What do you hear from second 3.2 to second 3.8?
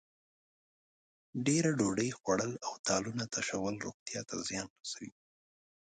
تشول